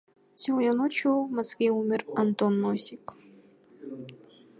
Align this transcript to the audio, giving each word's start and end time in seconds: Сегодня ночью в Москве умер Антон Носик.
Сегодня 0.33 0.73
ночью 0.73 1.25
в 1.25 1.31
Москве 1.31 1.69
умер 1.69 2.05
Антон 2.15 2.59
Носик. 2.59 3.13